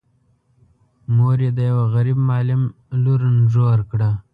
[1.15, 2.61] مور یې د یوه غريب معلم
[3.03, 4.09] لور نږور کړه.